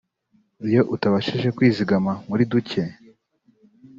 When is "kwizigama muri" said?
1.55-2.43